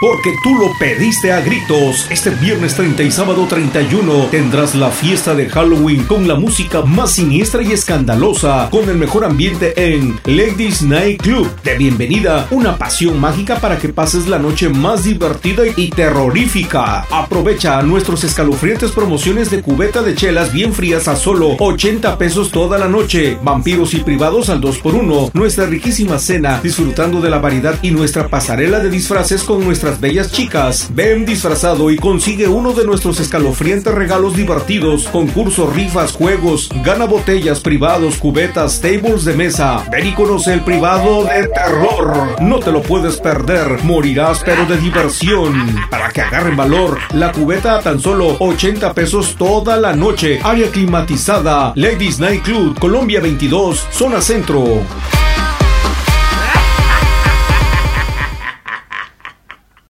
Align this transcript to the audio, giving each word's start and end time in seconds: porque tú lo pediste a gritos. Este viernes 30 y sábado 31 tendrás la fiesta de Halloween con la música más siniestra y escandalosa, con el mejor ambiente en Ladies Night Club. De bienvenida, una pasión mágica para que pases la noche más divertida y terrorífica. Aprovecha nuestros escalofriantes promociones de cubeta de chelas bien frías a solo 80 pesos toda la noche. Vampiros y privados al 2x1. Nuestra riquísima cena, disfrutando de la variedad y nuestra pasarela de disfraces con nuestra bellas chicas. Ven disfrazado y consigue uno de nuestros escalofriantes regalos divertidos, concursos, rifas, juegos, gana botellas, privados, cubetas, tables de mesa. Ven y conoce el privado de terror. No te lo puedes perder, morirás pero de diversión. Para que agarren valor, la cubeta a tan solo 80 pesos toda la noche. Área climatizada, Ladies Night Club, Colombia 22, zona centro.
porque 0.00 0.34
tú 0.42 0.54
lo 0.56 0.72
pediste 0.78 1.30
a 1.30 1.42
gritos. 1.42 2.10
Este 2.10 2.30
viernes 2.30 2.74
30 2.74 3.02
y 3.02 3.10
sábado 3.10 3.46
31 3.46 4.28
tendrás 4.30 4.74
la 4.74 4.90
fiesta 4.90 5.34
de 5.34 5.48
Halloween 5.50 6.04
con 6.04 6.26
la 6.26 6.36
música 6.36 6.82
más 6.82 7.12
siniestra 7.12 7.62
y 7.62 7.72
escandalosa, 7.72 8.68
con 8.70 8.88
el 8.88 8.96
mejor 8.96 9.26
ambiente 9.26 9.74
en 9.76 10.18
Ladies 10.24 10.80
Night 10.80 11.20
Club. 11.20 11.50
De 11.62 11.76
bienvenida, 11.76 12.46
una 12.50 12.78
pasión 12.78 13.20
mágica 13.20 13.56
para 13.56 13.78
que 13.78 13.90
pases 13.90 14.26
la 14.26 14.38
noche 14.38 14.70
más 14.70 15.04
divertida 15.04 15.64
y 15.76 15.90
terrorífica. 15.90 17.02
Aprovecha 17.10 17.82
nuestros 17.82 18.24
escalofriantes 18.24 18.92
promociones 18.92 19.50
de 19.50 19.60
cubeta 19.60 20.02
de 20.02 20.14
chelas 20.14 20.50
bien 20.50 20.72
frías 20.72 21.08
a 21.08 21.16
solo 21.16 21.56
80 21.58 22.16
pesos 22.16 22.50
toda 22.50 22.78
la 22.78 22.88
noche. 22.88 23.36
Vampiros 23.42 23.92
y 23.92 23.98
privados 23.98 24.48
al 24.48 24.62
2x1. 24.62 25.32
Nuestra 25.34 25.66
riquísima 25.66 26.18
cena, 26.18 26.58
disfrutando 26.62 27.20
de 27.20 27.28
la 27.28 27.38
variedad 27.38 27.78
y 27.82 27.90
nuestra 27.90 28.28
pasarela 28.28 28.78
de 28.80 28.88
disfraces 28.88 29.42
con 29.42 29.62
nuestra 29.62 29.89
bellas 29.98 30.30
chicas. 30.30 30.90
Ven 30.92 31.24
disfrazado 31.24 31.90
y 31.90 31.96
consigue 31.96 32.46
uno 32.46 32.72
de 32.72 32.84
nuestros 32.84 33.18
escalofriantes 33.18 33.94
regalos 33.94 34.36
divertidos, 34.36 35.08
concursos, 35.08 35.74
rifas, 35.74 36.12
juegos, 36.12 36.68
gana 36.84 37.06
botellas, 37.06 37.60
privados, 37.60 38.18
cubetas, 38.18 38.80
tables 38.80 39.24
de 39.24 39.32
mesa. 39.32 39.84
Ven 39.90 40.08
y 40.08 40.12
conoce 40.12 40.52
el 40.52 40.60
privado 40.60 41.24
de 41.24 41.48
terror. 41.48 42.36
No 42.40 42.60
te 42.60 42.70
lo 42.70 42.82
puedes 42.82 43.16
perder, 43.16 43.82
morirás 43.84 44.42
pero 44.44 44.66
de 44.66 44.76
diversión. 44.76 45.80
Para 45.90 46.10
que 46.10 46.20
agarren 46.20 46.56
valor, 46.56 46.98
la 47.14 47.32
cubeta 47.32 47.76
a 47.76 47.80
tan 47.80 47.98
solo 48.00 48.36
80 48.38 48.92
pesos 48.92 49.36
toda 49.36 49.78
la 49.78 49.94
noche. 49.96 50.40
Área 50.42 50.70
climatizada, 50.70 51.72
Ladies 51.74 52.20
Night 52.20 52.42
Club, 52.42 52.78
Colombia 52.78 53.20
22, 53.20 53.86
zona 53.90 54.20
centro. 54.20 54.82